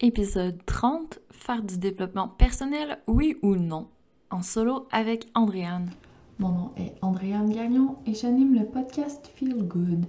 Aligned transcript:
épisode 0.00 0.64
30, 0.64 1.18
faire 1.30 1.62
du 1.62 1.78
développement 1.78 2.28
personnel, 2.28 2.98
oui 3.06 3.36
ou 3.42 3.56
non, 3.56 3.88
en 4.30 4.42
solo 4.42 4.88
avec 4.90 5.28
Andréane. 5.34 5.90
Mon 6.38 6.48
nom 6.48 6.70
est 6.78 6.94
Andréane 7.02 7.52
Gagnon 7.52 7.96
et 8.06 8.14
j'anime 8.14 8.54
le 8.54 8.64
podcast 8.64 9.30
Feel 9.34 9.62
Good. 9.62 10.06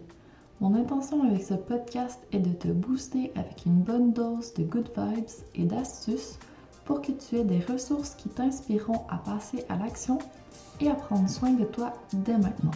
Mon 0.61 0.75
intention 0.75 1.23
avec 1.23 1.43
ce 1.43 1.55
podcast 1.55 2.19
est 2.31 2.39
de 2.39 2.53
te 2.53 2.69
booster 2.69 3.33
avec 3.35 3.65
une 3.65 3.81
bonne 3.81 4.13
dose 4.13 4.53
de 4.53 4.63
good 4.63 4.89
vibes 4.95 5.25
et 5.55 5.65
d'astuces 5.65 6.39
pour 6.85 7.01
que 7.01 7.11
tu 7.11 7.35
aies 7.35 7.43
des 7.43 7.59
ressources 7.59 8.15
qui 8.15 8.29
t'inspireront 8.29 9.05
à 9.09 9.17
passer 9.17 9.65
à 9.67 9.75
l'action 9.75 10.19
et 10.79 10.89
à 10.89 10.95
prendre 10.95 11.29
soin 11.29 11.51
de 11.51 11.65
toi 11.65 11.93
dès 12.13 12.37
maintenant. 12.37 12.71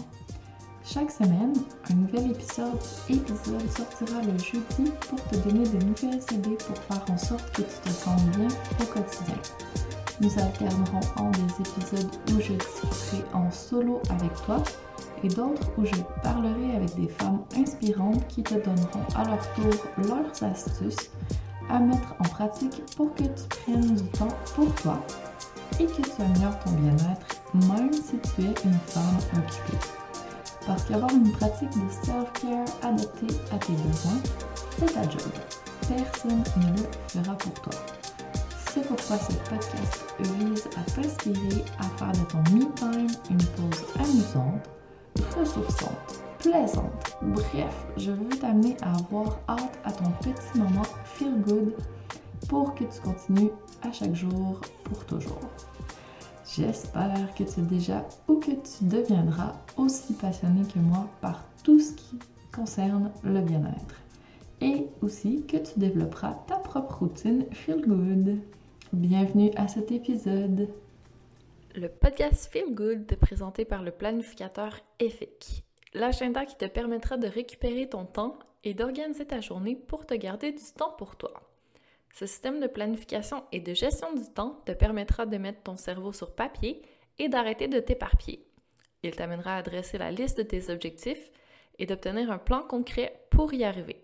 Chaque 0.87 1.09
semaine, 1.09 1.53
un 1.89 1.93
nouvel 1.95 2.29
épisode, 2.29 2.77
épisode 3.09 3.69
sortira 3.75 4.21
le 4.21 4.37
jeudi 4.37 4.91
pour 5.09 5.19
te 5.29 5.35
donner 5.37 5.67
de 5.67 5.83
nouvelles 5.83 6.21
idées 6.31 6.57
pour 6.57 6.77
faire 6.77 7.03
en 7.11 7.17
sorte 7.17 7.51
que 7.53 7.63
tu 7.63 7.79
te 7.83 7.89
sentes 7.89 8.23
bien 8.37 8.47
au 8.79 8.85
quotidien. 8.85 9.35
Nous 10.21 10.31
alternerons 10.37 10.99
en 11.17 11.31
des 11.31 11.53
épisodes 11.59 12.11
où 12.29 12.39
je 12.39 12.53
discuterai 12.53 13.25
en 13.33 13.49
solo 13.49 13.99
avec 14.11 14.31
toi 14.45 14.63
et 15.23 15.27
d'autres 15.27 15.71
où 15.79 15.85
je 15.85 16.01
parlerai 16.21 16.75
avec 16.75 16.95
des 16.95 17.07
femmes 17.07 17.41
inspirantes 17.57 18.27
qui 18.27 18.43
te 18.43 18.53
donneront 18.53 19.05
à 19.15 19.25
leur 19.25 19.53
tour 19.55 19.73
leurs 20.07 20.43
astuces 20.43 21.09
à 21.67 21.79
mettre 21.79 22.13
en 22.19 22.29
pratique 22.29 22.83
pour 22.95 23.11
que 23.15 23.23
tu 23.23 23.47
prennes 23.49 23.95
du 23.95 24.03
temps 24.09 24.37
pour 24.55 24.73
toi 24.75 25.03
et 25.79 25.87
que 25.87 26.01
tu 26.03 26.21
améliores 26.21 26.59
ton 26.59 26.71
bien-être 26.73 27.41
même 27.67 27.91
si 27.91 28.19
tu 28.19 28.41
es 28.43 28.53
une 28.63 28.79
femme 28.85 29.17
occupée. 29.35 30.04
Parce 30.65 30.83
qu'avoir 30.85 31.11
une 31.11 31.31
pratique 31.31 31.69
de 31.69 31.89
self-care 32.03 32.65
adaptée 32.81 33.35
à 33.51 33.57
tes 33.57 33.73
besoins, 33.73 34.21
c'est 34.79 34.93
ta 34.93 35.03
job. 35.03 35.21
Personne 35.87 36.43
ne 36.57 36.77
le 36.77 36.87
fera 37.07 37.35
pour 37.37 37.53
toi. 37.53 37.73
C'est 38.71 38.81
pourquoi 38.87 39.17
ce 39.17 39.33
podcast 39.49 40.05
vise 40.19 40.67
à 40.75 40.91
t'inspirer 40.91 41.63
à 41.79 41.83
faire 41.97 42.11
de 42.11 42.29
ton 42.29 42.39
me-time 42.55 43.07
une 43.29 43.37
pause 43.37 43.85
amusante, 43.99 44.69
ressourçante, 45.37 46.21
plaisante. 46.39 47.15
Bref, 47.21 47.85
je 47.97 48.11
veux 48.11 48.29
t'amener 48.29 48.75
à 48.81 48.95
avoir 48.95 49.37
hâte 49.47 49.79
à 49.85 49.91
ton 49.91 50.09
petit 50.21 50.57
moment 50.57 50.83
feel 51.05 51.41
good 51.41 51.73
pour 52.49 52.73
que 52.73 52.83
tu 52.83 52.99
continues 53.01 53.51
à 53.83 53.91
chaque 53.91 54.15
jour 54.15 54.59
pour 54.83 55.05
toujours. 55.05 55.39
J'espère 56.55 57.33
que 57.35 57.43
tu 57.43 57.59
es 57.59 57.63
déjà 57.63 58.07
ou 58.29 58.35
que 58.39 58.51
tu 58.51 58.85
deviendras 58.85 59.55
aussi 59.75 60.13
passionné 60.13 60.61
que 60.71 60.79
moi 60.79 61.05
par 61.19 61.43
tout 61.65 61.81
ce 61.81 61.91
qui 61.93 62.17
concerne 62.53 63.11
le 63.25 63.41
bien-être. 63.41 64.01
Et 64.61 64.87
aussi 65.01 65.45
que 65.47 65.57
tu 65.57 65.77
développeras 65.77 66.33
ta 66.47 66.55
propre 66.55 66.99
routine 66.99 67.45
Feel 67.51 67.81
Good. 67.81 68.37
Bienvenue 68.93 69.51
à 69.57 69.67
cet 69.67 69.91
épisode. 69.91 70.69
Le 71.75 71.89
podcast 71.89 72.49
Feel 72.53 72.73
Good 72.73 73.11
est 73.11 73.17
présenté 73.17 73.65
par 73.65 73.83
le 73.83 73.91
planificateur 73.91 74.79
EFIC, 74.99 75.65
l'agenda 75.93 76.45
qui 76.45 76.55
te 76.55 76.65
permettra 76.65 77.17
de 77.17 77.27
récupérer 77.27 77.89
ton 77.89 78.05
temps 78.05 78.39
et 78.63 78.73
d'organiser 78.73 79.25
ta 79.25 79.41
journée 79.41 79.75
pour 79.75 80.05
te 80.05 80.13
garder 80.13 80.53
du 80.53 80.63
temps 80.77 80.93
pour 80.97 81.17
toi. 81.17 81.33
Ce 82.17 82.25
système 82.25 82.61
de 82.61 82.67
planification 82.67 83.43
et 83.51 83.59
de 83.59 83.73
gestion 83.73 84.13
du 84.13 84.23
temps 84.31 84.61
te 84.65 84.71
permettra 84.71 85.25
de 85.25 85.35
mettre 85.35 85.63
ton 85.63 85.75
cerveau 85.75 86.13
sur 86.13 86.33
papier 86.33 86.81
et 87.19 87.27
d'arrêter 87.27 87.67
de 87.67 87.81
t'éparpiller. 87.81 88.47
Il 89.03 89.13
t'amènera 89.13 89.57
à 89.57 89.61
dresser 89.61 89.97
la 89.97 90.11
liste 90.11 90.37
de 90.37 90.43
tes 90.43 90.71
objectifs 90.71 91.29
et 91.77 91.85
d'obtenir 91.85 92.31
un 92.31 92.37
plan 92.37 92.61
concret 92.61 93.27
pour 93.31 93.53
y 93.53 93.65
arriver. 93.65 94.01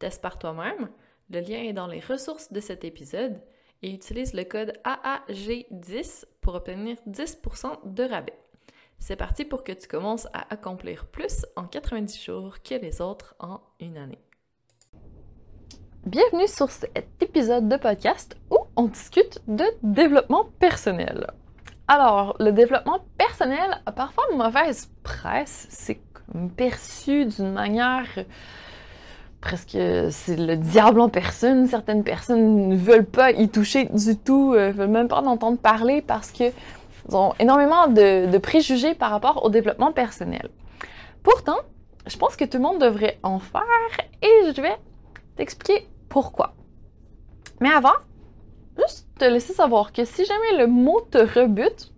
Teste 0.00 0.20
par 0.20 0.40
toi-même, 0.40 0.90
le 1.30 1.38
lien 1.38 1.62
est 1.62 1.72
dans 1.72 1.86
les 1.86 2.00
ressources 2.00 2.52
de 2.52 2.58
cet 2.58 2.82
épisode 2.82 3.40
et 3.82 3.94
utilise 3.94 4.34
le 4.34 4.42
code 4.42 4.72
AAG10 4.84 6.24
pour 6.40 6.56
obtenir 6.56 6.96
10% 7.08 7.94
de 7.94 8.02
rabais. 8.02 8.36
C'est 8.98 9.14
parti 9.14 9.44
pour 9.44 9.62
que 9.62 9.70
tu 9.70 9.86
commences 9.86 10.26
à 10.32 10.52
accomplir 10.52 11.06
plus 11.06 11.46
en 11.54 11.68
90 11.68 12.20
jours 12.20 12.62
que 12.64 12.74
les 12.74 13.00
autres 13.00 13.36
en 13.38 13.60
une 13.78 13.96
année. 13.96 14.23
Bienvenue 16.06 16.46
sur 16.48 16.70
cet 16.70 17.06
épisode 17.22 17.66
de 17.66 17.78
podcast 17.78 18.36
où 18.50 18.58
on 18.76 18.88
discute 18.88 19.40
de 19.48 19.64
développement 19.82 20.50
personnel. 20.58 21.28
Alors, 21.88 22.36
le 22.40 22.52
développement 22.52 22.98
personnel 23.16 23.80
a 23.86 23.90
parfois 23.90 24.24
mauvaise 24.36 24.90
presse. 25.02 25.66
C'est 25.70 25.98
perçu 26.58 27.24
d'une 27.24 27.54
manière 27.54 28.06
presque 29.40 29.78
c'est 30.10 30.36
le 30.36 30.56
diable 30.56 31.00
en 31.00 31.08
personne. 31.08 31.66
Certaines 31.68 32.04
personnes 32.04 32.68
ne 32.68 32.76
veulent 32.76 33.06
pas 33.06 33.30
y 33.30 33.48
toucher 33.48 33.86
du 33.86 34.18
tout, 34.18 34.52
ne 34.52 34.58
euh, 34.58 34.72
veulent 34.72 34.88
même 34.88 35.08
pas 35.08 35.22
en 35.22 35.26
entendre 35.26 35.56
parler 35.56 36.02
parce 36.02 36.30
qu'ils 36.30 36.52
ont 37.12 37.32
énormément 37.38 37.86
de 37.88 38.36
préjugés 38.36 38.92
par 38.92 39.10
rapport 39.10 39.42
au 39.42 39.48
développement 39.48 39.90
personnel. 39.90 40.50
Pourtant, 41.22 41.60
je 42.06 42.18
pense 42.18 42.36
que 42.36 42.44
tout 42.44 42.58
le 42.58 42.62
monde 42.62 42.78
devrait 42.78 43.18
en 43.22 43.38
faire 43.38 43.62
et 44.20 44.52
je 44.54 44.60
vais 44.60 44.76
t'expliquer 45.36 45.88
pourquoi. 46.14 46.54
Mais 47.60 47.70
avant, 47.70 47.98
juste 48.78 49.08
te 49.18 49.24
laisser 49.24 49.52
savoir 49.52 49.92
que 49.92 50.04
si 50.04 50.24
jamais 50.24 50.58
le 50.58 50.68
mot 50.68 51.00
te 51.00 51.18
rebute, 51.18 51.92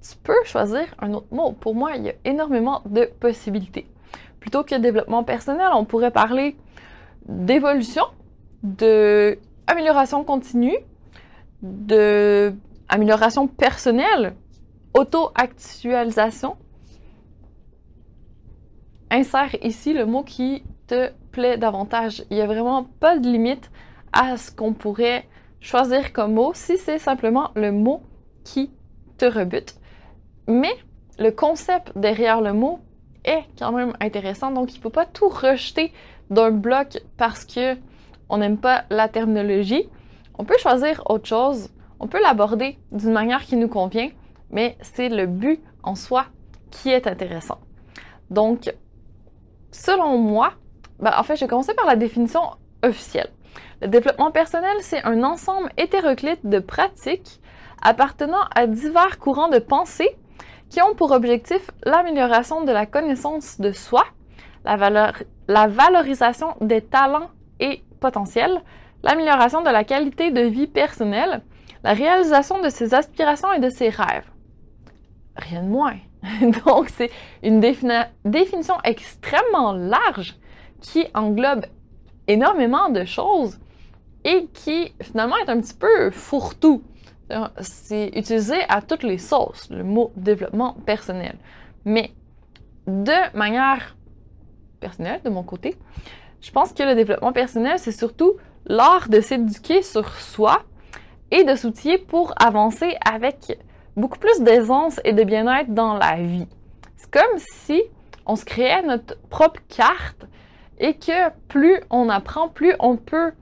tu 0.00 0.16
peux 0.22 0.42
choisir 0.44 0.86
un 0.98 1.12
autre 1.12 1.26
mot. 1.30 1.52
Pour 1.52 1.74
moi, 1.74 1.90
il 1.96 2.04
y 2.04 2.08
a 2.08 2.14
énormément 2.24 2.80
de 2.86 3.04
possibilités. 3.04 3.86
Plutôt 4.40 4.64
que 4.64 4.74
développement 4.76 5.24
personnel, 5.24 5.68
on 5.74 5.84
pourrait 5.84 6.10
parler 6.10 6.56
d'évolution, 7.26 8.04
de 8.62 9.38
amélioration 9.66 10.24
continue, 10.24 10.78
de 11.60 12.54
amélioration 12.88 13.46
personnelle, 13.46 14.36
auto-actualisation. 14.94 16.56
Insère 19.10 19.54
ici 19.62 19.92
le 19.92 20.06
mot 20.06 20.22
qui 20.22 20.62
te 20.86 21.10
plaît 21.32 21.58
davantage. 21.58 22.24
Il 22.30 22.36
n'y 22.36 22.42
a 22.42 22.46
vraiment 22.46 22.84
pas 22.84 23.18
de 23.18 23.28
limite 23.28 23.70
à 24.12 24.36
ce 24.36 24.50
qu'on 24.50 24.72
pourrait 24.72 25.26
choisir 25.60 26.12
comme 26.12 26.34
mot 26.34 26.52
si 26.54 26.78
c'est 26.78 26.98
simplement 26.98 27.50
le 27.54 27.72
mot 27.72 28.02
qui 28.44 28.70
te 29.18 29.24
rebute. 29.24 29.74
Mais 30.48 30.72
le 31.18 31.30
concept 31.30 31.92
derrière 31.96 32.40
le 32.40 32.52
mot 32.52 32.80
est 33.24 33.44
quand 33.58 33.72
même 33.72 33.92
intéressant, 34.00 34.50
donc 34.50 34.72
il 34.72 34.78
ne 34.78 34.82
faut 34.82 34.90
pas 34.90 35.06
tout 35.06 35.28
rejeter 35.28 35.92
d'un 36.30 36.50
bloc 36.50 36.98
parce 37.16 37.44
que 37.44 37.76
on 38.28 38.38
n'aime 38.38 38.58
pas 38.58 38.84
la 38.90 39.08
terminologie. 39.08 39.88
On 40.38 40.44
peut 40.44 40.56
choisir 40.58 41.02
autre 41.10 41.26
chose, 41.26 41.68
on 41.98 42.06
peut 42.06 42.22
l'aborder 42.22 42.78
d'une 42.92 43.12
manière 43.12 43.44
qui 43.44 43.56
nous 43.56 43.68
convient, 43.68 44.08
mais 44.50 44.78
c'est 44.80 45.08
le 45.08 45.26
but 45.26 45.60
en 45.82 45.94
soi 45.94 46.26
qui 46.70 46.88
est 46.88 47.06
intéressant. 47.06 47.58
Donc, 48.30 48.72
selon 49.72 50.16
moi, 50.16 50.52
ben, 51.00 51.12
en 51.16 51.22
fait, 51.22 51.36
je 51.36 51.44
vais 51.44 51.48
commencer 51.48 51.74
par 51.74 51.86
la 51.86 51.96
définition 51.96 52.42
officielle. 52.82 53.30
Le 53.82 53.88
développement 53.88 54.30
personnel, 54.30 54.76
c'est 54.80 55.02
un 55.04 55.22
ensemble 55.22 55.70
hétéroclite 55.76 56.46
de 56.46 56.58
pratiques 56.58 57.40
appartenant 57.82 58.44
à 58.54 58.66
divers 58.66 59.18
courants 59.18 59.48
de 59.48 59.58
pensée 59.58 60.16
qui 60.68 60.82
ont 60.82 60.94
pour 60.94 61.12
objectif 61.12 61.70
l'amélioration 61.84 62.64
de 62.64 62.72
la 62.72 62.86
connaissance 62.86 63.60
de 63.60 63.72
soi, 63.72 64.04
la 64.64 65.66
valorisation 65.66 66.54
des 66.60 66.82
talents 66.82 67.30
et 67.58 67.82
potentiels, 68.00 68.60
l'amélioration 69.02 69.62
de 69.62 69.70
la 69.70 69.84
qualité 69.84 70.30
de 70.30 70.42
vie 70.42 70.66
personnelle, 70.66 71.42
la 71.82 71.94
réalisation 71.94 72.60
de 72.60 72.68
ses 72.68 72.94
aspirations 72.94 73.52
et 73.52 73.60
de 73.60 73.70
ses 73.70 73.88
rêves. 73.88 74.30
Rien 75.36 75.62
de 75.62 75.68
moins. 75.68 75.96
Donc, 76.66 76.90
c'est 76.90 77.10
une 77.42 77.60
définition 77.60 78.76
extrêmement 78.84 79.72
large 79.72 80.36
qui 80.80 81.06
englobe 81.14 81.66
énormément 82.26 82.88
de 82.88 83.04
choses 83.04 83.58
et 84.24 84.46
qui 84.52 84.92
finalement 85.00 85.36
est 85.38 85.50
un 85.50 85.60
petit 85.60 85.74
peu 85.74 86.10
fourre-tout. 86.10 86.82
C'est 87.60 88.08
utilisé 88.08 88.56
à 88.68 88.82
toutes 88.82 89.04
les 89.04 89.18
sauces, 89.18 89.68
le 89.70 89.84
mot 89.84 90.12
développement 90.16 90.74
personnel. 90.84 91.36
Mais 91.84 92.10
de 92.86 93.36
manière 93.36 93.96
personnelle, 94.80 95.20
de 95.24 95.30
mon 95.30 95.42
côté, 95.42 95.76
je 96.40 96.50
pense 96.50 96.72
que 96.72 96.82
le 96.82 96.94
développement 96.94 97.32
personnel, 97.32 97.78
c'est 97.78 97.92
surtout 97.92 98.34
l'art 98.66 99.08
de 99.08 99.20
s'éduquer 99.20 99.82
sur 99.82 100.08
soi 100.14 100.62
et 101.30 101.44
de 101.44 101.54
s'outiller 101.54 101.98
pour 101.98 102.34
avancer 102.42 102.96
avec 103.08 103.58
beaucoup 103.96 104.18
plus 104.18 104.40
d'aisance 104.40 105.00
et 105.04 105.12
de 105.12 105.22
bien-être 105.22 105.72
dans 105.72 105.94
la 105.94 106.16
vie. 106.16 106.48
C'est 106.96 107.10
comme 107.10 107.38
si 107.38 107.82
on 108.26 108.36
se 108.36 108.44
créait 108.44 108.82
notre 108.82 109.18
propre 109.28 109.60
carte 109.68 110.26
et 110.80 110.94
que 110.94 111.30
plus 111.46 111.80
on 111.90 112.08
apprend, 112.08 112.48
plus 112.48 112.74
on 112.80 112.96
peut 112.96 113.32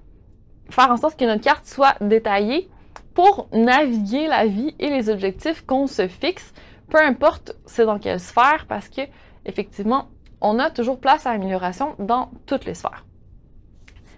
faire 0.69 0.90
en 0.90 0.99
sorte 0.99 1.19
que 1.19 1.25
notre 1.25 1.43
carte 1.43 1.64
soit 1.64 1.96
détaillée 2.02 2.69
pour 3.14 3.49
naviguer 3.52 4.26
la 4.26 4.46
vie 4.46 4.75
et 4.79 4.90
les 4.90 5.08
objectifs 5.08 5.64
qu'on 5.64 5.87
se 5.87 6.06
fixe, 6.08 6.52
peu 6.90 6.99
importe 6.99 7.56
c'est 7.64 7.87
dans 7.87 7.99
quelle 7.99 8.20
sphère, 8.20 8.67
parce 8.69 8.88
que 8.88 9.02
effectivement, 9.46 10.08
on 10.40 10.58
a 10.58 10.70
toujours 10.70 11.00
place 11.00 11.26
à 11.26 11.31
amélioration 11.31 11.94
dans 11.99 12.31
toutes 12.46 12.64
les 12.64 12.75
sphères. 12.75 13.05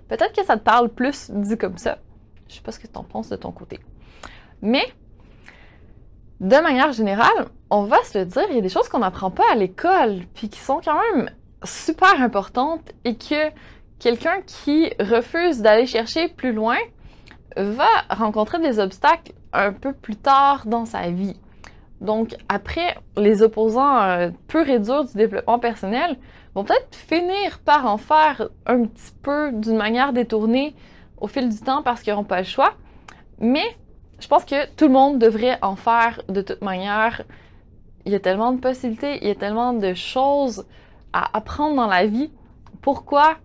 Peut-être 0.08 0.34
que 0.34 0.44
ça 0.44 0.56
te 0.56 0.62
parle 0.62 0.88
plus 0.88 1.30
dit 1.30 1.56
comme 1.56 1.78
ça. 1.78 1.98
Je 2.48 2.56
sais 2.56 2.62
pas 2.62 2.72
ce 2.72 2.80
que 2.80 2.88
tu 2.88 2.98
en 2.98 3.04
penses 3.04 3.28
de 3.28 3.36
ton 3.36 3.52
côté. 3.52 3.78
Mais, 4.60 4.84
de 6.40 6.56
manière 6.56 6.92
générale, 6.92 7.46
on 7.70 7.84
va 7.84 8.02
se 8.02 8.18
le 8.18 8.24
dire, 8.24 8.42
il 8.50 8.56
y 8.56 8.58
a 8.58 8.62
des 8.62 8.68
choses 8.68 8.88
qu'on 8.88 8.98
n'apprend 8.98 9.30
pas 9.30 9.44
à 9.52 9.54
l'école, 9.54 10.22
puis 10.34 10.48
qui 10.48 10.58
sont 10.58 10.80
quand 10.84 10.98
même 11.14 11.30
super 11.64 12.20
importantes 12.20 12.92
et 13.04 13.14
que 13.16 13.50
quelqu'un 13.98 14.40
qui 14.46 14.90
refuse 14.98 15.60
d'aller 15.60 15.86
chercher 15.86 16.28
plus 16.28 16.52
loin 16.52 16.78
va 17.56 17.88
rencontrer 18.08 18.58
des 18.60 18.78
obstacles 18.78 19.32
un 19.52 19.72
peu 19.72 19.92
plus 19.92 20.16
tard 20.16 20.66
dans 20.66 20.84
sa 20.84 21.10
vie. 21.10 21.36
Donc, 22.00 22.34
après, 22.48 22.96
les 23.16 23.42
opposants 23.42 24.00
euh, 24.00 24.30
purs 24.48 24.68
et 24.68 24.78
du 24.78 24.90
développement 25.14 25.58
personnel 25.58 26.16
vont 26.54 26.64
peut-être 26.64 26.94
finir 26.94 27.58
par 27.64 27.86
en 27.86 27.98
faire 27.98 28.48
un 28.66 28.84
petit 28.84 29.12
peu 29.22 29.52
d'une 29.52 29.76
manière 29.76 30.12
détournée 30.12 30.74
au 31.20 31.26
fil 31.26 31.48
du 31.48 31.60
temps 31.60 31.82
parce 31.82 32.02
qu'ils 32.02 32.12
n'auront 32.12 32.24
pas 32.24 32.38
le 32.38 32.46
choix. 32.46 32.74
Mais 33.38 33.76
je 34.18 34.28
pense 34.28 34.44
que 34.44 34.66
tout 34.76 34.86
le 34.86 34.92
monde 34.92 35.18
devrait 35.18 35.58
en 35.62 35.76
faire 35.76 36.22
de 36.28 36.40
toute 36.40 36.62
manière. 36.62 37.22
Il 38.06 38.12
y 38.12 38.14
a 38.14 38.20
tellement 38.20 38.52
de 38.52 38.60
possibilités, 38.60 39.18
il 39.20 39.28
y 39.28 39.30
a 39.30 39.34
tellement 39.34 39.74
de 39.74 39.92
choses 39.92 40.64
à 41.12 41.36
apprendre 41.36 41.76
dans 41.76 41.86
la 41.86 42.06
vie. 42.06 42.30
Pourquoi 42.82 43.36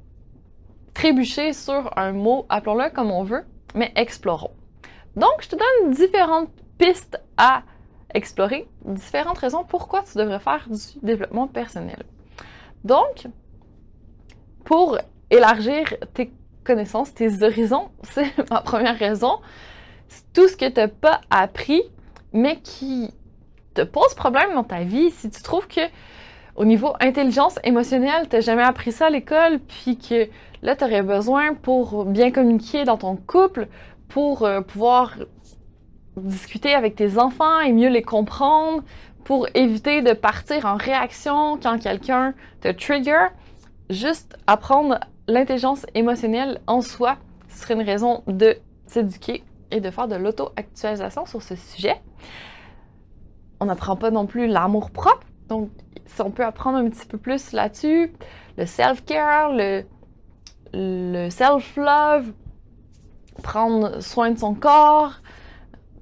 trébucher 0.93 1.53
sur 1.53 1.95
un 1.97 2.13
mot, 2.13 2.45
appelons-le 2.49 2.89
comme 2.89 3.11
on 3.11 3.23
veut, 3.23 3.45
mais 3.75 3.91
explorons. 3.95 4.55
Donc, 5.15 5.41
je 5.41 5.49
te 5.49 5.55
donne 5.55 5.91
différentes 5.93 6.49
pistes 6.77 7.19
à 7.37 7.63
explorer, 8.13 8.67
différentes 8.85 9.37
raisons 9.37 9.63
pourquoi 9.63 10.03
tu 10.03 10.17
devrais 10.17 10.39
faire 10.39 10.67
du 10.69 10.99
développement 11.03 11.47
personnel. 11.47 12.03
Donc, 12.83 13.27
pour 14.63 14.97
élargir 15.29 15.93
tes 16.13 16.33
connaissances, 16.63 17.13
tes 17.13 17.43
horizons, 17.43 17.89
c'est 18.03 18.31
ma 18.49 18.61
première 18.61 18.97
raison. 18.97 19.39
Tout 20.33 20.47
ce 20.47 20.55
que 20.55 20.67
tu 20.67 20.79
n'as 20.79 20.87
pas 20.87 21.21
appris, 21.29 21.81
mais 22.31 22.59
qui 22.61 23.13
te 23.73 23.81
pose 23.81 24.13
problème 24.13 24.53
dans 24.53 24.63
ta 24.63 24.83
vie, 24.83 25.11
si 25.11 25.29
tu 25.29 25.41
trouves 25.41 25.67
que 25.67 25.81
au 26.55 26.65
niveau 26.65 26.93
intelligence 26.99 27.59
émotionnelle, 27.63 28.27
tu 28.29 28.35
n'as 28.35 28.41
jamais 28.41 28.63
appris 28.63 28.91
ça 28.91 29.07
à 29.07 29.09
l'école, 29.09 29.59
puis 29.59 29.97
que 29.97 30.27
là, 30.61 30.75
tu 30.75 30.85
aurais 30.85 31.03
besoin 31.03 31.53
pour 31.53 32.05
bien 32.05 32.31
communiquer 32.31 32.85
dans 32.85 32.97
ton 32.97 33.17
couple, 33.17 33.67
pour 34.07 34.43
euh, 34.43 34.61
pouvoir 34.61 35.15
discuter 36.15 36.73
avec 36.73 36.95
tes 36.95 37.17
enfants 37.17 37.59
et 37.59 37.73
mieux 37.73 37.89
les 37.89 38.01
comprendre, 38.01 38.83
pour 39.25 39.47
éviter 39.53 40.01
de 40.01 40.13
partir 40.13 40.65
en 40.65 40.77
réaction 40.77 41.59
quand 41.61 41.77
quelqu'un 41.79 42.33
te 42.61 42.69
trigger. 42.69 43.27
Juste 43.89 44.37
apprendre 44.47 44.99
l'intelligence 45.27 45.85
émotionnelle 45.93 46.61
en 46.67 46.81
soi, 46.81 47.17
ce 47.49 47.63
serait 47.63 47.73
une 47.73 47.81
raison 47.81 48.23
de 48.27 48.55
s'éduquer 48.87 49.43
et 49.71 49.81
de 49.81 49.89
faire 49.89 50.07
de 50.07 50.15
l'auto-actualisation 50.15 51.25
sur 51.25 51.41
ce 51.41 51.55
sujet. 51.55 52.01
On 53.59 53.65
n'apprend 53.65 53.95
pas 53.95 54.11
non 54.11 54.25
plus 54.25 54.47
l'amour 54.47 54.91
propre, 54.91 55.25
donc 55.49 55.69
si 56.05 56.21
on 56.21 56.31
peut 56.31 56.45
apprendre 56.45 56.77
un 56.77 56.89
petit 56.89 57.05
peu 57.05 57.17
plus 57.17 57.51
là-dessus, 57.51 58.11
le 58.57 58.65
self-care, 58.65 59.51
le, 60.73 61.29
self-love, 61.29 62.31
prendre 63.43 64.01
soin 64.01 64.31
de 64.31 64.39
son 64.39 64.53
corps, 64.53 65.13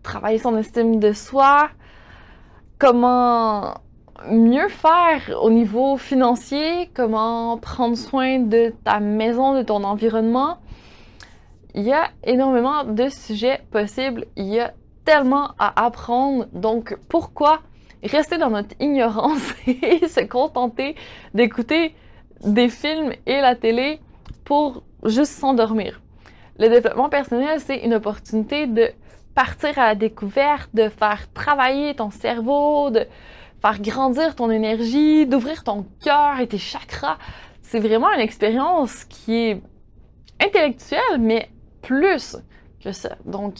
travailler 0.01 0.39
son 0.39 0.57
estime 0.57 0.99
de 0.99 1.13
soi, 1.13 1.69
comment 2.79 3.75
mieux 4.29 4.69
faire 4.69 5.21
au 5.41 5.49
niveau 5.49 5.97
financier, 5.97 6.89
comment 6.93 7.57
prendre 7.57 7.97
soin 7.97 8.39
de 8.39 8.73
ta 8.83 8.99
maison, 8.99 9.55
de 9.55 9.63
ton 9.63 9.83
environnement. 9.83 10.57
Il 11.75 11.83
y 11.83 11.93
a 11.93 12.09
énormément 12.23 12.83
de 12.83 13.09
sujets 13.09 13.61
possibles, 13.71 14.25
il 14.35 14.45
y 14.45 14.59
a 14.59 14.73
tellement 15.05 15.51
à 15.59 15.85
apprendre, 15.85 16.45
donc 16.53 16.97
pourquoi 17.09 17.61
rester 18.03 18.37
dans 18.37 18.49
notre 18.49 18.75
ignorance 18.79 19.53
et 19.67 20.07
se 20.07 20.21
contenter 20.21 20.95
d'écouter 21.33 21.95
des 22.43 22.69
films 22.69 23.13
et 23.25 23.41
la 23.41 23.55
télé 23.55 23.99
pour 24.43 24.83
juste 25.05 25.33
s'endormir. 25.33 26.01
Le 26.59 26.69
développement 26.69 27.09
personnel, 27.09 27.59
c'est 27.59 27.77
une 27.77 27.93
opportunité 27.93 28.67
de 28.67 28.89
partir 29.33 29.79
à 29.79 29.87
la 29.87 29.95
découverte, 29.95 30.69
de 30.73 30.89
faire 30.89 31.31
travailler 31.33 31.95
ton 31.95 32.11
cerveau, 32.11 32.91
de 32.91 33.07
faire 33.61 33.81
grandir 33.81 34.35
ton 34.35 34.51
énergie, 34.51 35.25
d'ouvrir 35.25 35.63
ton 35.63 35.85
cœur 36.03 36.39
et 36.39 36.47
tes 36.47 36.57
chakras. 36.57 37.17
C'est 37.61 37.79
vraiment 37.79 38.11
une 38.11 38.19
expérience 38.19 39.05
qui 39.05 39.35
est 39.35 39.61
intellectuelle, 40.39 41.19
mais 41.19 41.49
plus 41.81 42.37
que 42.83 42.91
ça. 42.91 43.15
Donc, 43.25 43.55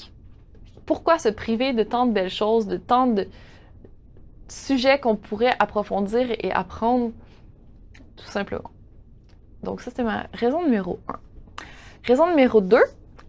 pourquoi 0.85 1.17
se 1.17 1.29
priver 1.29 1.73
de 1.73 1.83
tant 1.83 2.05
de 2.05 2.11
belles 2.11 2.29
choses, 2.29 2.67
de 2.67 2.77
tant 2.77 3.07
de 3.07 3.27
sujets 4.47 4.99
qu'on 4.99 5.15
pourrait 5.15 5.55
approfondir 5.59 6.27
et 6.39 6.51
apprendre 6.51 7.11
tout 8.15 8.25
simplement? 8.25 8.71
Donc, 9.63 9.81
ça, 9.81 9.91
c'est 9.95 10.03
ma 10.03 10.27
raison 10.33 10.63
numéro 10.63 10.99
un. 11.07 11.19
Raison 12.05 12.27
numéro 12.27 12.59
deux, 12.59 12.83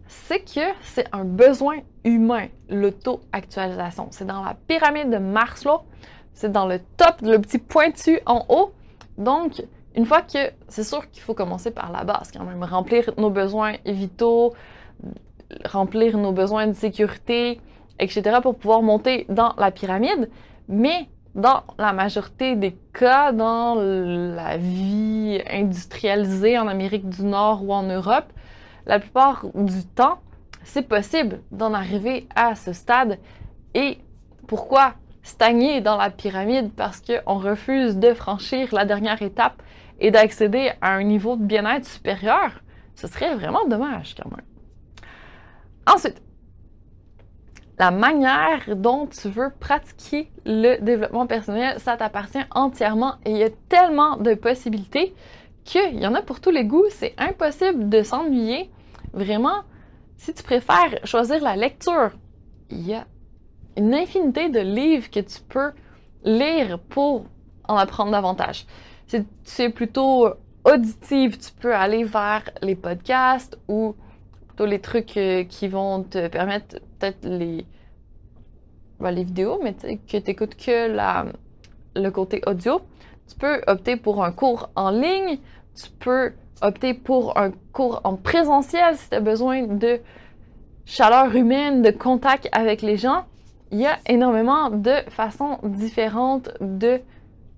c'est 0.07 0.39
que 0.39 0.73
c'est 0.81 1.07
un 1.13 1.23
besoin 1.23 1.77
humain, 2.03 2.47
l'auto-actualisation. 2.69 4.07
C'est 4.11 4.25
dans 4.25 4.43
la 4.43 4.55
pyramide 4.67 5.09
de 5.09 5.17
Maslow, 5.17 5.81
c'est 6.33 6.51
dans 6.51 6.67
le 6.67 6.79
top, 6.97 7.21
le 7.21 7.39
petit 7.39 7.57
pointu 7.57 8.19
en 8.25 8.45
haut. 8.49 8.73
Donc, 9.17 9.63
une 9.95 10.05
fois 10.05 10.21
que 10.21 10.51
c'est 10.67 10.83
sûr 10.83 11.09
qu'il 11.09 11.23
faut 11.23 11.33
commencer 11.33 11.71
par 11.71 11.91
la 11.91 12.03
base 12.03 12.31
quand 12.31 12.43
même, 12.43 12.63
remplir 12.63 13.11
nos 13.17 13.29
besoins 13.29 13.75
vitaux, 13.85 14.53
remplir 15.65 16.17
nos 16.17 16.33
besoins 16.33 16.67
de 16.67 16.73
sécurité, 16.73 17.61
etc., 17.99 18.39
pour 18.41 18.57
pouvoir 18.57 18.81
monter 18.81 19.25
dans 19.29 19.53
la 19.57 19.71
pyramide. 19.71 20.29
Mais 20.67 21.07
dans 21.35 21.63
la 21.77 21.93
majorité 21.93 22.55
des 22.55 22.77
cas, 22.93 23.31
dans 23.31 23.75
la 23.75 24.57
vie 24.57 25.41
industrialisée 25.49 26.57
en 26.57 26.67
Amérique 26.67 27.09
du 27.09 27.23
Nord 27.23 27.63
ou 27.63 27.73
en 27.73 27.83
Europe, 27.83 28.31
la 28.85 28.99
plupart 28.99 29.45
du 29.53 29.85
temps, 29.85 30.19
c'est 30.63 30.87
possible 30.87 31.41
d'en 31.51 31.73
arriver 31.73 32.27
à 32.35 32.55
ce 32.55 32.73
stade. 32.73 33.19
Et 33.73 33.99
pourquoi 34.47 34.93
stagner 35.23 35.81
dans 35.81 35.97
la 35.97 36.09
pyramide? 36.09 36.71
Parce 36.73 37.01
qu'on 37.01 37.37
refuse 37.37 37.97
de 37.97 38.13
franchir 38.13 38.73
la 38.73 38.85
dernière 38.85 39.21
étape 39.21 39.61
et 39.99 40.11
d'accéder 40.11 40.71
à 40.81 40.91
un 40.91 41.03
niveau 41.03 41.35
de 41.35 41.43
bien-être 41.43 41.85
supérieur. 41.85 42.51
Ce 42.95 43.07
serait 43.07 43.35
vraiment 43.35 43.65
dommage 43.67 44.15
quand 44.15 44.29
même. 44.29 44.45
Ensuite, 45.87 46.21
la 47.77 47.91
manière 47.91 48.75
dont 48.75 49.07
tu 49.07 49.29
veux 49.29 49.51
pratiquer 49.59 50.31
le 50.45 50.77
développement 50.81 51.27
personnel, 51.27 51.79
ça 51.79 51.97
t'appartient 51.97 52.43
entièrement 52.51 53.15
et 53.25 53.31
il 53.31 53.37
y 53.37 53.43
a 53.43 53.49
tellement 53.69 54.17
de 54.17 54.33
possibilités 54.33 55.13
qu'il 55.65 55.99
y 55.99 56.07
en 56.07 56.13
a 56.13 56.21
pour 56.21 56.39
tous 56.39 56.51
les 56.51 56.63
goûts. 56.63 56.85
C'est 56.89 57.13
impossible 57.17 57.89
de 57.89 58.01
s'ennuyer. 58.03 58.69
Vraiment, 59.13 59.63
si 60.15 60.33
tu 60.33 60.43
préfères 60.43 60.99
choisir 61.03 61.41
la 61.43 61.55
lecture, 61.55 62.11
il 62.69 62.87
y 62.87 62.93
a 62.93 63.05
une 63.77 63.93
infinité 63.93 64.49
de 64.49 64.59
livres 64.59 65.09
que 65.09 65.19
tu 65.19 65.41
peux 65.41 65.71
lire 66.23 66.79
pour 66.79 67.25
en 67.67 67.75
apprendre 67.75 68.11
davantage. 68.11 68.65
Si 69.07 69.25
tu 69.43 69.61
es 69.61 69.69
plutôt 69.69 70.29
auditive, 70.63 71.37
tu 71.37 71.51
peux 71.59 71.75
aller 71.75 72.03
vers 72.03 72.49
les 72.61 72.75
podcasts 72.75 73.59
ou 73.67 73.95
plutôt 74.55 74.65
les 74.65 74.79
trucs 74.79 75.17
euh, 75.17 75.43
qui 75.43 75.67
vont 75.67 76.03
te 76.03 76.29
permettre 76.29 76.79
peut-être 76.97 77.25
les, 77.25 77.65
ben, 79.01 79.11
les 79.11 79.25
vidéos, 79.25 79.59
mais 79.61 79.73
que 79.73 80.17
tu 80.17 80.23
n'écoutes 80.25 80.55
que 80.55 80.87
la, 80.87 81.25
le 81.95 82.09
côté 82.09 82.41
audio. 82.47 82.79
Tu 83.27 83.35
peux 83.37 83.61
opter 83.67 83.97
pour 83.97 84.23
un 84.23 84.31
cours 84.31 84.69
en 84.75 84.91
ligne, 84.91 85.39
tu 85.75 85.89
peux 85.99 86.31
opter 86.61 86.93
pour 86.93 87.37
un 87.37 87.51
cours 87.73 87.99
en 88.05 88.15
présentiel 88.15 88.95
si 88.95 89.09
tu 89.09 89.15
as 89.15 89.19
besoin 89.19 89.63
de 89.63 89.99
chaleur 90.85 91.35
humaine, 91.35 91.81
de 91.81 91.91
contact 91.91 92.47
avec 92.53 92.81
les 92.81 92.95
gens. 92.95 93.25
Il 93.71 93.79
y 93.79 93.85
a 93.85 93.97
énormément 94.07 94.69
de 94.69 94.93
façons 95.09 95.57
différentes 95.63 96.49
de 96.61 97.01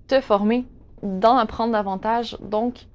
te 0.08 0.20
former, 0.20 0.66
d'en 1.04 1.36
apprendre 1.36 1.74
davantage. 1.74 2.36
Donc, 2.40 2.86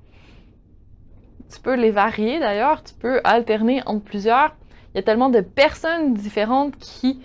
tu 1.54 1.60
peux 1.60 1.76
les 1.76 1.92
varier 1.92 2.40
d'ailleurs, 2.40 2.84
tu 2.84 2.94
peux 2.94 3.22
alterner 3.24 3.82
entre 3.86 4.04
plusieurs. 4.04 4.56
Il 4.94 4.98
y 4.98 5.00
a 5.00 5.04
tellement 5.04 5.30
de 5.30 5.42
personnes 5.42 6.14
différentes 6.14 6.78
qui 6.78 7.22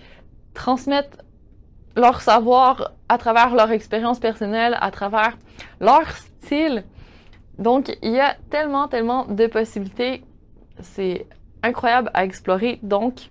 transmettent 0.55 1.19
leur 1.97 2.21
savoir 2.21 2.93
à 3.09 3.19
travers 3.19 3.55
leur 3.55 3.71
expérience 3.71 4.19
personnelle, 4.19 4.77
à 4.81 4.91
travers 4.91 5.37
leur 5.81 6.09
style. 6.11 6.85
Donc, 7.59 7.97
il 8.03 8.13
y 8.13 8.21
a 8.21 8.37
tellement, 8.51 8.89
tellement 8.89 9.25
de 9.25 9.47
possibilités. 9.47 10.25
C'est 10.81 11.27
incroyable 11.63 12.11
à 12.15 12.25
explorer. 12.25 12.79
Donc, 12.83 13.31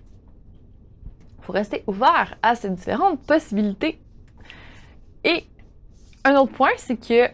il 1.38 1.44
faut 1.44 1.52
rester 1.52 1.82
ouvert 1.86 2.36
à 2.42 2.54
ces 2.54 2.70
différentes 2.70 3.20
possibilités. 3.26 4.00
Et 5.24 5.44
un 6.24 6.36
autre 6.36 6.52
point, 6.52 6.70
c'est 6.76 6.96
que, 6.96 7.30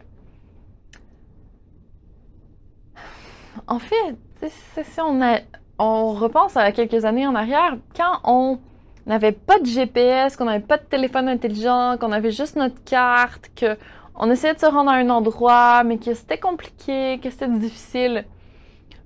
en 3.67 3.79
fait, 3.79 4.17
si 4.49 5.01
on, 5.01 5.23
a, 5.23 5.39
on 5.79 6.13
repense 6.13 6.57
à 6.57 6.71
quelques 6.73 7.05
années 7.05 7.27
en 7.27 7.35
arrière, 7.35 7.77
quand 7.97 8.21
on 8.25 8.59
n'avait 9.07 9.33
pas 9.33 9.59
de 9.59 9.67
GPS, 9.67 10.37
qu'on 10.37 10.45
n'avait 10.45 10.65
pas 10.65 10.79
de 10.79 10.85
téléphone 10.85 11.29
intelligent, 11.29 11.97
qu'on 12.01 12.13
avait 12.13 12.31
juste 12.31 12.57
notre 12.57 12.83
carte, 12.85 13.51
que 13.55 13.77
on 14.17 14.31
essayait 14.31 14.55
de 14.55 14.61
se 14.61 14.67
rendre 14.67 14.91
à 14.91 14.95
un 14.95 15.11
endroit, 15.11 15.83
mais 15.85 15.99
que 15.99 16.15
c'était 16.15 16.39
compliqué, 16.39 17.19
que 17.23 17.31
c'était 17.31 17.49
difficile. 17.49 18.25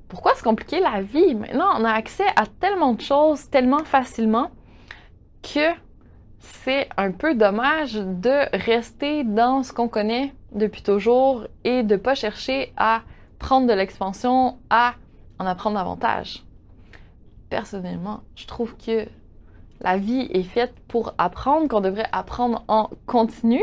Pourquoi 0.09 0.35
se 0.35 0.43
compliquer 0.43 0.81
la 0.81 1.00
vie? 1.00 1.35
Maintenant, 1.35 1.71
on 1.79 1.85
a 1.85 1.93
accès 1.93 2.27
à 2.37 2.45
tellement 2.47 2.93
de 2.93 3.00
choses 3.00 3.49
tellement 3.50 3.85
facilement 3.85 4.50
que 5.43 5.71
c'est 6.41 6.88
un 6.97 7.11
peu 7.11 7.35
dommage 7.35 7.95
de 7.95 8.57
rester 8.57 9.25
dans 9.25 9.62
ce 9.62 9.73
qu'on 9.73 9.88
connaît 9.88 10.33
depuis 10.53 10.83
toujours 10.83 11.47
et 11.65 11.83
de 11.83 11.95
ne 11.95 11.99
pas 11.99 12.15
chercher 12.15 12.73
à 12.77 13.03
prendre 13.38 13.66
de 13.66 13.73
l'expansion, 13.73 14.59
à 14.71 14.95
en 15.38 15.47
apprendre 15.47 15.76
davantage. 15.76 16.45
Personnellement, 17.50 18.21
je 18.35 18.47
trouve 18.47 18.76
que 18.76 19.07
la 19.80 19.97
vie 19.97 20.28
est 20.33 20.42
faite 20.42 20.75
pour 20.88 21.14
apprendre, 21.18 21.68
qu'on 21.68 21.80
devrait 21.80 22.09
apprendre 22.12 22.64
en 22.68 22.90
continu. 23.07 23.62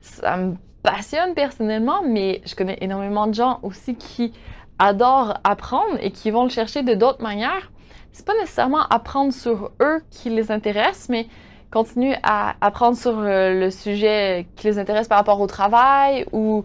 Ça 0.00 0.36
me 0.36 0.56
passionne 0.82 1.34
personnellement, 1.34 2.02
mais 2.06 2.42
je 2.44 2.54
connais 2.54 2.78
énormément 2.80 3.26
de 3.26 3.34
gens 3.34 3.60
aussi 3.62 3.94
qui 3.96 4.32
adorent 4.78 5.38
apprendre 5.44 5.96
et 6.00 6.10
qui 6.10 6.30
vont 6.30 6.44
le 6.44 6.50
chercher 6.50 6.82
de 6.82 6.94
d'autres 6.94 7.22
manières. 7.22 7.70
C'est 8.12 8.26
pas 8.26 8.34
nécessairement 8.34 8.82
apprendre 8.90 9.32
sur 9.32 9.70
eux 9.80 10.02
qui 10.10 10.28
les 10.28 10.50
intéresse, 10.50 11.08
mais 11.08 11.28
continuer 11.70 12.16
à 12.22 12.56
apprendre 12.60 12.96
sur 12.96 13.18
euh, 13.18 13.58
le 13.58 13.70
sujet 13.70 14.46
qui 14.56 14.66
les 14.66 14.78
intéresse 14.78 15.08
par 15.08 15.18
rapport 15.18 15.40
au 15.40 15.46
travail 15.46 16.26
ou 16.32 16.64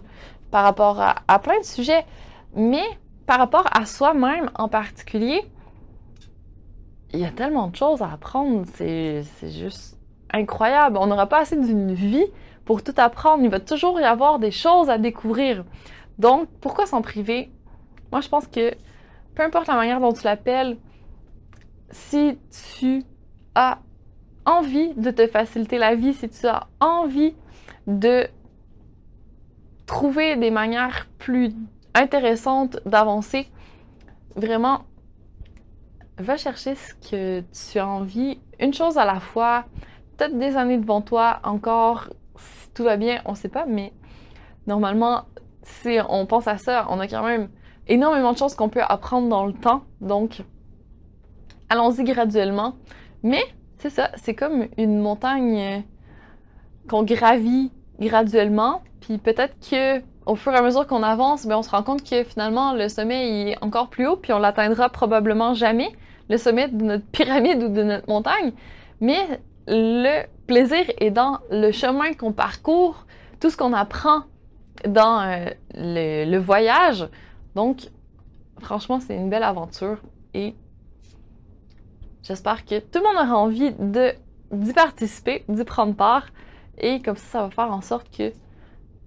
par 0.50 0.64
rapport 0.64 1.00
à, 1.00 1.38
plein 1.38 1.58
de 1.58 1.64
sujets. 1.64 2.04
Mais 2.54 2.84
par 3.26 3.38
rapport 3.38 3.66
à 3.72 3.84
soi-même 3.86 4.50
en 4.54 4.68
particulier, 4.68 5.42
il 7.12 7.20
y 7.20 7.24
a 7.24 7.30
tellement 7.30 7.68
de 7.68 7.76
choses 7.76 8.02
à 8.02 8.12
apprendre. 8.12 8.64
C'est 8.74 9.24
juste 9.42 9.98
incroyable. 10.32 10.98
On 10.98 11.06
n'aura 11.06 11.26
pas 11.26 11.40
assez 11.40 11.56
d'une 11.56 11.92
vie 11.92 12.26
pour 12.64 12.82
tout 12.82 12.94
apprendre. 12.96 13.44
Il 13.44 13.50
va 13.50 13.60
toujours 13.60 13.98
y 14.00 14.04
avoir 14.04 14.38
des 14.38 14.50
choses 14.50 14.90
à 14.90 14.98
découvrir. 14.98 15.64
Donc, 16.18 16.48
pourquoi 16.60 16.86
s'en 16.86 17.02
priver? 17.02 17.50
Moi, 18.12 18.20
je 18.20 18.28
pense 18.28 18.46
que 18.46 18.74
peu 19.34 19.42
importe 19.42 19.68
la 19.68 19.74
manière 19.74 20.00
dont 20.00 20.12
tu 20.12 20.24
l'appelles, 20.24 20.76
si 21.90 22.38
tu 22.78 23.04
as 23.54 23.78
envie 24.44 24.94
de 24.94 25.10
te 25.10 25.26
faciliter 25.26 25.78
la 25.78 25.94
vie, 25.94 26.14
si 26.14 26.28
tu 26.28 26.46
as 26.46 26.66
envie 26.80 27.34
de 27.86 28.26
trouver 29.88 30.36
des 30.36 30.52
manières 30.52 31.08
plus 31.18 31.52
intéressantes 31.94 32.78
d'avancer, 32.84 33.48
vraiment, 34.36 34.82
va 36.18 36.36
chercher 36.36 36.74
ce 36.76 36.94
que 36.94 37.40
tu 37.40 37.78
as 37.78 37.88
envie, 37.88 38.38
une 38.60 38.74
chose 38.74 38.98
à 38.98 39.04
la 39.04 39.18
fois, 39.18 39.64
peut-être 40.16 40.38
des 40.38 40.56
années 40.56 40.76
devant 40.76 41.00
toi 41.00 41.40
encore, 41.42 42.10
si 42.36 42.70
tout 42.74 42.84
va 42.84 42.96
bien, 42.96 43.22
on 43.24 43.32
ne 43.32 43.36
sait 43.36 43.48
pas, 43.48 43.64
mais 43.66 43.92
normalement, 44.66 45.22
si 45.62 45.98
on 46.08 46.26
pense 46.26 46.46
à 46.46 46.58
ça, 46.58 46.86
on 46.90 47.00
a 47.00 47.08
quand 47.08 47.24
même 47.24 47.48
énormément 47.88 48.32
de 48.32 48.38
choses 48.38 48.54
qu'on 48.54 48.68
peut 48.68 48.82
apprendre 48.86 49.28
dans 49.28 49.46
le 49.46 49.54
temps, 49.54 49.84
donc 50.02 50.42
allons-y 51.70 52.04
graduellement. 52.04 52.74
Mais 53.22 53.42
c'est 53.78 53.90
ça, 53.90 54.10
c'est 54.16 54.34
comme 54.34 54.68
une 54.76 54.98
montagne 54.98 55.82
qu'on 56.88 57.04
gravit 57.04 57.72
graduellement, 58.00 58.82
puis 59.00 59.18
peut-être 59.18 59.54
que 59.70 60.02
au 60.26 60.34
fur 60.34 60.52
et 60.52 60.56
à 60.56 60.62
mesure 60.62 60.86
qu'on 60.86 61.02
avance, 61.02 61.46
ben, 61.46 61.56
on 61.56 61.62
se 61.62 61.70
rend 61.70 61.82
compte 61.82 62.08
que 62.08 62.22
finalement 62.22 62.74
le 62.74 62.88
sommet 62.88 63.50
est 63.50 63.64
encore 63.64 63.88
plus 63.88 64.06
haut, 64.06 64.16
puis 64.16 64.32
on 64.32 64.38
l'atteindra 64.38 64.90
probablement 64.90 65.54
jamais 65.54 65.90
le 66.28 66.36
sommet 66.36 66.68
de 66.68 66.84
notre 66.84 67.06
pyramide 67.12 67.62
ou 67.62 67.68
de 67.68 67.82
notre 67.82 68.08
montagne, 68.08 68.52
mais 69.00 69.40
le 69.66 70.24
plaisir 70.46 70.84
est 70.98 71.10
dans 71.10 71.38
le 71.50 71.72
chemin 71.72 72.12
qu'on 72.12 72.32
parcourt, 72.32 73.06
tout 73.40 73.50
ce 73.50 73.56
qu'on 73.56 73.72
apprend 73.72 74.22
dans 74.86 75.20
euh, 75.20 75.46
le, 75.74 76.30
le, 76.30 76.38
voyage. 76.38 77.08
Donc, 77.54 77.90
franchement, 78.60 79.00
c'est 79.00 79.14
une 79.14 79.28
belle 79.28 79.42
aventure 79.42 79.98
et 80.34 80.54
j'espère 82.22 82.64
que 82.64 82.78
tout 82.78 82.98
le 82.98 83.02
monde 83.02 83.28
aura 83.28 83.38
envie 83.38 83.72
d'y 83.72 84.72
participer, 84.72 85.44
d'y 85.48 85.64
prendre 85.64 85.94
part 85.94 86.26
et 86.78 87.00
comme 87.02 87.16
ça, 87.16 87.26
ça 87.26 87.42
va 87.42 87.50
faire 87.50 87.72
en 87.72 87.80
sorte 87.80 88.08
que 88.16 88.32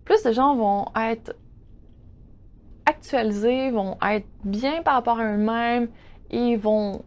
plus 0.05 0.23
de 0.23 0.31
gens 0.31 0.55
vont 0.55 0.85
être 0.95 1.35
actualisés, 2.85 3.71
vont 3.71 3.97
être 4.01 4.27
bien 4.43 4.81
par 4.83 4.95
rapport 4.95 5.19
à 5.19 5.33
eux-mêmes 5.33 5.89
et 6.29 6.57
vont 6.57 7.03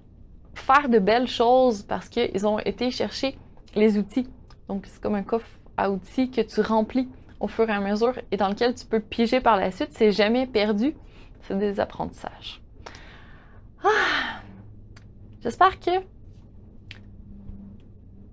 faire 0.55 0.89
de 0.89 0.99
belles 0.99 1.29
choses 1.29 1.83
parce 1.83 2.09
qu'ils 2.09 2.47
ont 2.47 2.59
été 2.61 2.91
chercher 2.91 3.37
les 3.75 3.99
outils. 3.99 4.29
Donc, 4.69 4.87
c'est 4.87 5.01
comme 5.01 5.15
un 5.15 5.23
coffre 5.23 5.49
à 5.77 5.91
outils 5.91 6.31
que 6.31 6.41
tu 6.41 6.61
remplis 6.61 7.09
au 7.41 7.49
fur 7.49 7.69
et 7.69 7.73
à 7.73 7.81
mesure 7.81 8.15
et 8.31 8.37
dans 8.37 8.49
lequel 8.49 8.75
tu 8.75 8.87
peux 8.87 9.01
piger 9.01 9.41
par 9.41 9.57
la 9.57 9.71
suite. 9.71 9.91
C'est 9.93 10.13
jamais 10.13 10.47
perdu. 10.47 10.95
C'est 11.43 11.59
des 11.59 11.81
apprentissages. 11.81 12.63
Ah! 13.83 14.41
J'espère 15.43 15.79
que 15.79 15.99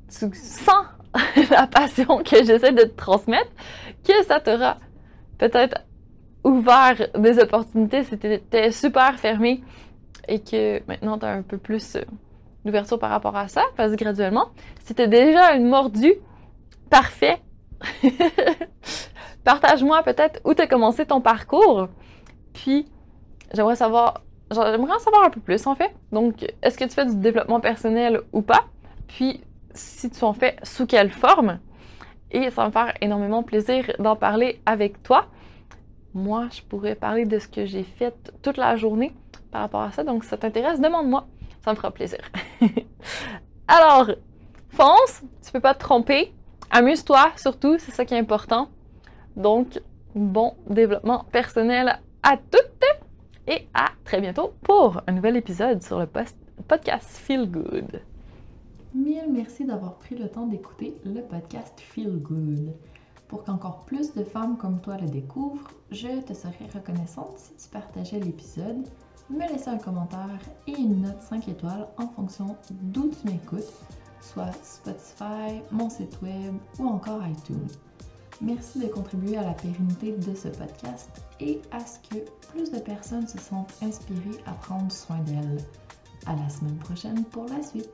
tu 0.07 0.33
sens 0.33 0.85
la 1.49 1.67
passion 1.67 2.19
que 2.23 2.43
j'essaie 2.43 2.71
de 2.71 2.83
te 2.83 2.95
transmettre, 2.95 3.51
que 4.07 4.23
ça 4.23 4.39
t'aura 4.39 4.77
peut-être 5.37 5.81
ouvert 6.43 6.95
des 7.17 7.39
opportunités 7.39 8.03
si 8.03 8.17
tu 8.17 8.71
super 8.71 9.19
fermé 9.19 9.63
et 10.27 10.39
que 10.39 10.81
maintenant 10.87 11.17
tu 11.17 11.25
un 11.25 11.41
peu 11.41 11.57
plus 11.57 11.95
euh, 11.95 12.01
d'ouverture 12.65 12.99
par 12.99 13.09
rapport 13.09 13.35
à 13.35 13.47
ça, 13.47 13.63
vas-y 13.77 13.95
graduellement. 13.95 14.49
Si 14.83 14.93
tu 14.95 15.07
déjà 15.07 15.53
une 15.53 15.67
mordue, 15.67 16.15
parfait. 16.89 17.41
Partage-moi 19.43 20.03
peut-être 20.03 20.39
où 20.45 20.53
tu 20.53 20.67
commencé 20.67 21.05
ton 21.05 21.21
parcours. 21.21 21.89
Puis, 22.53 22.87
j'aimerais 23.53 23.75
savoir, 23.75 24.21
j'aimerais 24.51 24.93
en 24.93 24.99
savoir 24.99 25.23
un 25.25 25.29
peu 25.29 25.39
plus 25.39 25.65
en 25.65 25.75
fait. 25.75 25.91
Donc, 26.11 26.45
est-ce 26.61 26.77
que 26.77 26.83
tu 26.83 26.91
fais 26.91 27.05
du 27.05 27.15
développement 27.15 27.59
personnel 27.59 28.21
ou 28.33 28.41
pas? 28.41 28.65
Puis, 29.07 29.41
si 29.73 30.09
tu 30.09 30.23
en 30.23 30.33
fais, 30.33 30.55
sous 30.63 30.85
quelle 30.85 31.11
forme? 31.11 31.59
Et 32.31 32.49
ça 32.49 32.61
va 32.61 32.67
me 32.67 32.71
faire 32.71 32.93
énormément 33.01 33.43
plaisir 33.43 33.91
d'en 33.99 34.15
parler 34.15 34.61
avec 34.65 35.03
toi. 35.03 35.27
Moi, 36.13 36.47
je 36.51 36.61
pourrais 36.61 36.95
parler 36.95 37.25
de 37.25 37.39
ce 37.39 37.47
que 37.47 37.65
j'ai 37.65 37.83
fait 37.83 38.13
toute 38.41 38.57
la 38.57 38.75
journée 38.75 39.13
par 39.51 39.61
rapport 39.61 39.81
à 39.81 39.91
ça. 39.91 40.03
Donc, 40.03 40.23
si 40.23 40.29
ça 40.29 40.37
t'intéresse, 40.37 40.79
demande-moi. 40.79 41.27
Ça 41.63 41.71
me 41.71 41.75
fera 41.75 41.91
plaisir. 41.91 42.19
Alors, 43.67 44.11
fonce, 44.69 45.21
tu 45.43 45.51
peux 45.51 45.59
pas 45.59 45.73
te 45.73 45.79
tromper. 45.79 46.33
Amuse-toi 46.69 47.31
surtout, 47.35 47.77
c'est 47.79 47.91
ça 47.91 48.05
qui 48.05 48.13
est 48.13 48.19
important. 48.19 48.69
Donc, 49.35 49.79
bon 50.15 50.55
développement 50.67 51.25
personnel 51.31 51.99
à 52.23 52.37
toutes 52.37 52.71
et 53.47 53.67
à 53.73 53.89
très 54.05 54.21
bientôt 54.21 54.53
pour 54.63 55.01
un 55.07 55.11
nouvel 55.13 55.35
épisode 55.35 55.81
sur 55.81 55.99
le 55.99 56.07
podcast 56.67 57.17
Feel 57.17 57.49
Good. 57.49 58.10
Mille 58.93 59.31
merci 59.31 59.63
d'avoir 59.63 59.95
pris 59.95 60.15
le 60.15 60.27
temps 60.27 60.47
d'écouter 60.47 60.97
le 61.05 61.21
podcast 61.21 61.79
Feel 61.79 62.17
Good. 62.17 62.73
Pour 63.29 63.45
qu'encore 63.45 63.85
plus 63.85 64.13
de 64.13 64.23
femmes 64.25 64.57
comme 64.57 64.81
toi 64.81 64.97
le 64.97 65.07
découvrent, 65.07 65.71
je 65.91 66.21
te 66.21 66.33
serais 66.33 66.67
reconnaissante 66.73 67.37
si 67.37 67.55
tu 67.55 67.69
partageais 67.69 68.19
l'épisode 68.19 68.85
me 69.29 69.47
laisser 69.47 69.69
un 69.69 69.77
commentaire 69.77 70.39
et 70.67 70.73
une 70.73 71.03
note 71.03 71.21
5 71.21 71.47
étoiles 71.47 71.87
en 71.97 72.07
fonction 72.09 72.57
d'où 72.69 73.09
tu 73.09 73.27
m'écoutes, 73.31 73.71
soit 74.19 74.51
Spotify, 74.61 75.61
mon 75.71 75.89
site 75.89 76.21
web 76.21 76.53
ou 76.77 76.87
encore 76.87 77.25
iTunes. 77.25 77.69
Merci 78.41 78.79
de 78.79 78.87
contribuer 78.87 79.37
à 79.37 79.43
la 79.43 79.53
pérennité 79.53 80.17
de 80.17 80.35
ce 80.35 80.49
podcast 80.49 81.09
et 81.39 81.61
à 81.71 81.79
ce 81.79 81.99
que 82.09 82.19
plus 82.51 82.71
de 82.71 82.79
personnes 82.79 83.27
se 83.27 83.37
sentent 83.37 83.73
inspirées 83.81 84.43
à 84.45 84.51
prendre 84.51 84.91
soin 84.91 85.19
d'elles. 85.19 85.63
À 86.25 86.35
la 86.35 86.49
semaine 86.49 86.77
prochaine 86.77 87.23
pour 87.25 87.45
la 87.45 87.63
suite. 87.63 87.89